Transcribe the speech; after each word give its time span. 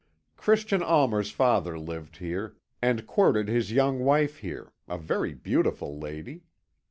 "Christian 0.35 0.81
Almer's 0.81 1.29
father 1.29 1.77
lived 1.77 2.17
here, 2.17 2.55
and 2.81 3.05
courted 3.05 3.47
his 3.47 3.71
young 3.71 3.99
wife 3.99 4.37
here; 4.37 4.73
a 4.87 4.97
very 4.97 5.35
beautiful 5.35 5.99
lady. 5.99 6.41